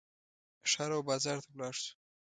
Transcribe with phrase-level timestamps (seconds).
[0.71, 1.91] ښار او بازار ته ولاړ شو.